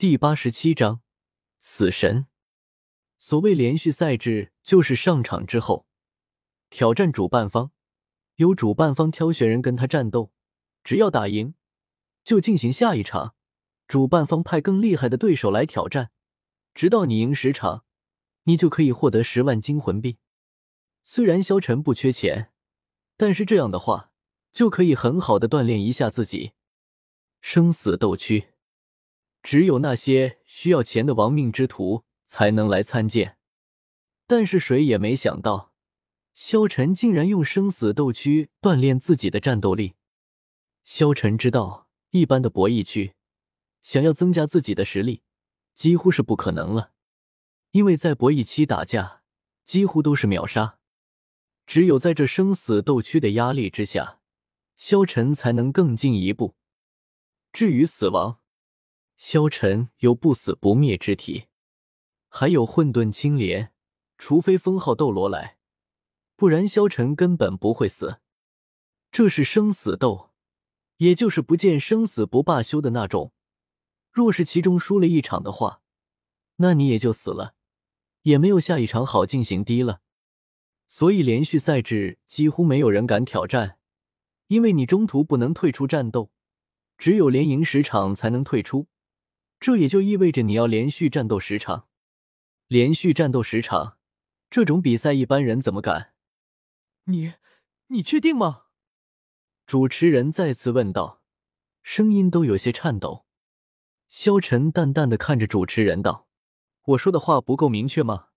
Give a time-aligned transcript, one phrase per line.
[0.00, 1.02] 第八十七章
[1.58, 2.24] 死神。
[3.18, 5.86] 所谓连续赛制，就是上场之后
[6.70, 7.70] 挑战主办方，
[8.36, 10.32] 由主办方挑选人跟他战斗，
[10.82, 11.52] 只要打赢，
[12.24, 13.34] 就进行下一场。
[13.86, 16.10] 主办方派更厉害的对手来挑战，
[16.72, 17.84] 直到你赢十场，
[18.44, 20.16] 你就可以获得十万金魂币。
[21.02, 22.50] 虽然萧晨不缺钱，
[23.18, 24.12] 但是这样的话
[24.50, 26.52] 就可以很好的锻炼一下自己。
[27.42, 28.49] 生死斗区。
[29.42, 33.38] 只有那些需要钱的亡命之徒才能来参见，
[34.26, 35.72] 但是谁也没想到，
[36.34, 39.94] 萧晨竟然用生死斗区锻炼自己的战斗力。
[40.84, 43.14] 萧晨知道，一般的博弈区
[43.82, 45.22] 想要增加自己的实力，
[45.74, 46.92] 几乎是不可能了，
[47.70, 49.22] 因为在博弈期打架
[49.64, 50.78] 几乎都是秒杀，
[51.66, 54.20] 只有在这生死斗区的压力之下，
[54.76, 56.56] 萧晨才能更进一步。
[57.52, 58.39] 至于死亡，
[59.22, 61.44] 萧晨有不死不灭之体，
[62.30, 63.70] 还有混沌青莲，
[64.16, 65.58] 除非封号斗罗来，
[66.36, 68.20] 不然萧晨根本不会死。
[69.12, 70.30] 这是生死斗，
[70.96, 73.34] 也就是不见生死不罢休的那种。
[74.10, 75.82] 若是其中输了一场的话，
[76.56, 77.54] 那你也就死了，
[78.22, 80.00] 也没有下一场好进行低了。
[80.88, 83.76] 所以连续赛制几乎没有人敢挑战，
[84.46, 86.32] 因为你中途不能退出战斗，
[86.96, 88.88] 只有连赢十场才能退出。
[89.60, 91.86] 这也就意味着你要连续战斗十场，
[92.66, 93.98] 连续战斗十场，
[94.48, 96.14] 这种比赛一般人怎么敢？
[97.04, 97.34] 你，
[97.88, 98.62] 你确定吗？
[99.66, 101.20] 主持人再次问道，
[101.82, 103.26] 声音都有些颤抖。
[104.08, 106.26] 萧晨淡淡的看着主持人道
[106.86, 108.28] ：“我说的话不够明确吗？”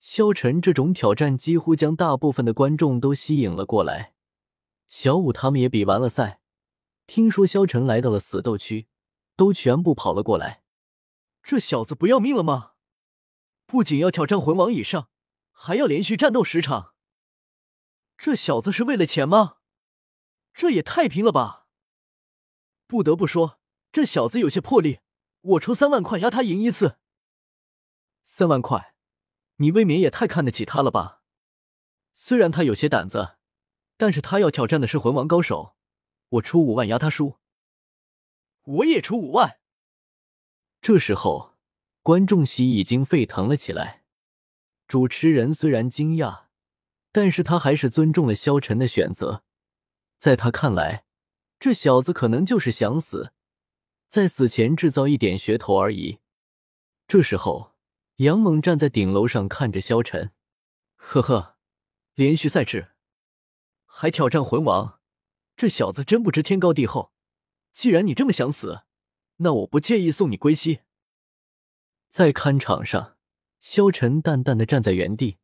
[0.00, 4.14] 萧晨这种挑战几乎将大部分的观众都吸引了过来。
[4.88, 6.40] 小五他们也比完了赛，
[7.06, 8.88] 听说萧晨来到了死斗区。
[9.40, 10.62] 都全部跑了过来，
[11.42, 12.72] 这小子不要命了吗？
[13.64, 15.08] 不仅要挑战魂王以上，
[15.50, 16.94] 还要连续战斗十场。
[18.18, 19.56] 这小子是为了钱吗？
[20.52, 21.68] 这也太拼了吧！
[22.86, 23.58] 不得不说，
[23.90, 25.00] 这小子有些魄力。
[25.40, 26.98] 我出三万块压他赢一次。
[28.24, 28.94] 三万块，
[29.56, 31.22] 你未免也太看得起他了吧？
[32.12, 33.38] 虽然他有些胆子，
[33.96, 35.76] 但是他要挑战的是魂王高手，
[36.28, 37.39] 我出五万压他输。
[38.70, 39.58] 我也出五万。
[40.80, 41.56] 这时候，
[42.02, 44.04] 观众席已经沸腾了起来。
[44.86, 46.44] 主持人虽然惊讶，
[47.12, 49.44] 但是他还是尊重了萧晨的选择。
[50.18, 51.04] 在他看来，
[51.58, 53.32] 这小子可能就是想死，
[54.06, 56.20] 在死前制造一点噱头而已。
[57.08, 57.74] 这时候，
[58.16, 60.32] 杨猛站在顶楼上看着萧晨，
[60.96, 61.56] 呵呵，
[62.14, 62.92] 连续赛制，
[63.84, 65.00] 还挑战魂王，
[65.56, 67.12] 这小子真不知天高地厚。
[67.72, 68.82] 既然你这么想死，
[69.36, 70.80] 那我不介意送你归西。
[72.08, 73.16] 在看场上，
[73.58, 75.38] 萧晨淡淡的站在原地，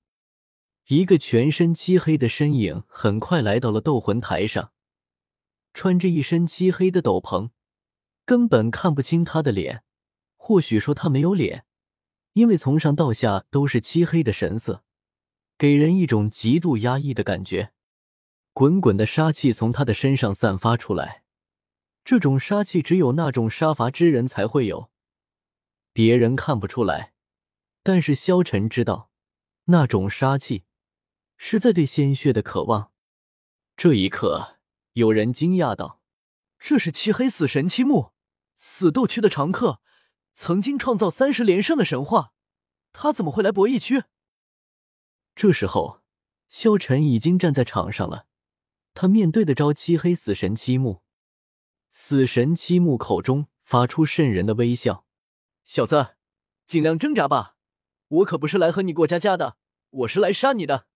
[0.89, 4.73] 一个全身漆黑的身影很快来到了斗魂台上，
[5.73, 7.51] 穿着一身漆黑的斗篷，
[8.25, 9.85] 根本看不清他的脸。
[10.37, 11.65] 或许说他没有脸，
[12.35, 14.85] 因为从上到下都是漆黑的神色，
[15.59, 17.73] 给人一种极度压抑的感觉。
[18.53, 21.25] 滚滚的杀气从他的身上散发出来。
[22.07, 24.93] 这种杀气只有那种杀伐之人才会有，
[25.93, 27.13] 别人看不出来，
[27.83, 29.11] 但是萧晨知道，
[29.65, 30.63] 那种杀气
[31.37, 32.93] 是在对鲜血的渴望。
[33.77, 34.59] 这一刻，
[34.93, 36.01] 有人惊讶道
[36.61, 38.13] ：“这是漆黑死神七木，
[38.55, 39.81] 死斗区的常客，
[40.33, 42.33] 曾经创造三十连胜的神话，
[42.93, 44.05] 他怎么会来博弈区？”
[45.35, 46.03] 这时候，
[46.49, 48.27] 萧晨已经站在场上了，
[48.95, 51.03] 他面对的招漆黑死神七木。
[51.99, 55.07] 死神七木口中发出渗人的微笑
[55.65, 56.17] ：“小子，
[56.67, 57.57] 尽量挣扎吧，
[58.09, 59.57] 我可不是来和你过家家的，
[59.89, 60.89] 我是来杀你的。”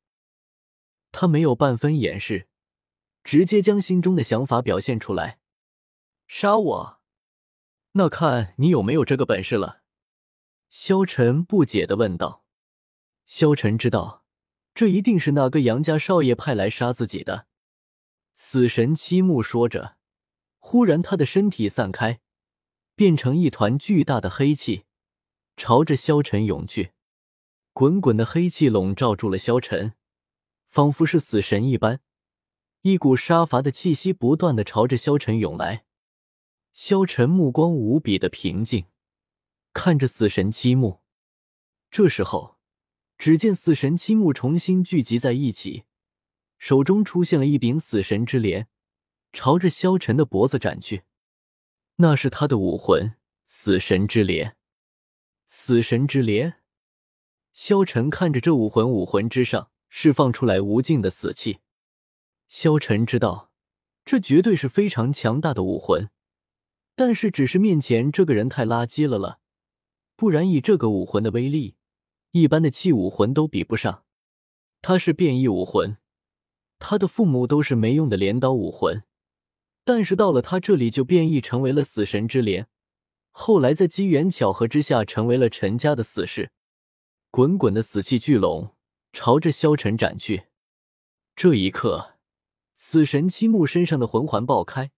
[1.10, 2.48] 他没有半分掩饰，
[3.24, 5.40] 直接将心中的想法表现出来
[6.28, 7.00] ：“杀我？
[7.92, 9.80] 那看你有没有这个本事了。”
[10.68, 12.44] 萧晨不解的问道。
[13.24, 14.26] 萧晨知道，
[14.74, 17.46] 这一定是那个杨家少爷派来杀自己的。
[18.34, 19.96] 死神七木说着。
[20.60, 22.20] 忽然，他的身体散开，
[22.94, 24.84] 变成一团巨大的黑气，
[25.56, 26.92] 朝着萧晨涌去。
[27.72, 29.94] 滚滚的黑气笼罩住了萧晨，
[30.68, 32.00] 仿佛是死神一般。
[32.82, 35.84] 一股杀伐的气息不断的朝着萧晨涌来。
[36.72, 38.86] 萧晨目光无比的平静，
[39.72, 41.00] 看着死神七木。
[41.90, 42.58] 这时候，
[43.18, 45.84] 只见死神七木重新聚集在一起，
[46.58, 48.68] 手中出现了一柄死神之镰。
[49.32, 51.04] 朝着萧晨的脖子斩去，
[51.96, 53.14] 那是他的武魂
[53.46, 54.56] 死神之镰，
[55.46, 56.56] 死神之镰。
[57.52, 61.60] 萧晨看着这武魂，武魂之上释放出来无尽的死气。
[62.48, 63.50] 萧晨知道，
[64.04, 66.10] 这绝对是非常强大的武魂，
[66.94, 69.40] 但是只是面前这个人太垃圾了了，
[70.16, 71.76] 不然以这个武魂的威力，
[72.32, 74.04] 一般的气武魂都比不上。
[74.82, 75.98] 他是变异武魂，
[76.78, 79.02] 他的父母都是没用的镰刀武魂，
[79.90, 82.68] 但是到了他这里就变异成为了死神之镰。
[83.30, 86.52] 后来在机缘巧合之下，成为了陈家的死士。
[87.32, 88.76] 滚滚的死气聚拢，
[89.12, 90.44] 朝着萧晨斩去。
[91.34, 92.18] 这一刻，
[92.76, 94.92] 死神七木身上的魂环爆开，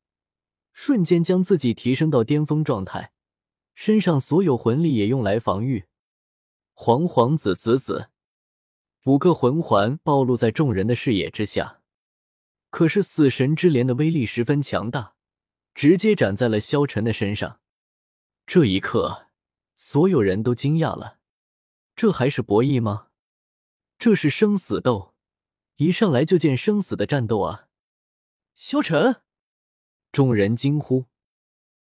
[0.74, 3.12] 瞬间将自己提升到巅峰状态，
[3.74, 5.86] 身上所有魂力也用来防御。
[6.74, 8.10] 黄黄紫紫紫，
[9.06, 11.81] 五个魂环暴露在众人的视野之下。
[12.72, 15.14] 可是死神之镰的威力十分强大，
[15.74, 17.60] 直接斩在了萧晨的身上。
[18.46, 19.26] 这一刻，
[19.76, 21.18] 所有人都惊讶了。
[21.94, 23.08] 这还是博弈吗？
[23.98, 25.14] 这是生死斗，
[25.76, 27.68] 一上来就见生死的战斗啊！
[28.54, 29.20] 萧晨，
[30.10, 31.04] 众人惊呼。